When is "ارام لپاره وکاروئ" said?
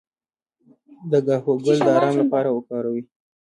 1.97-3.01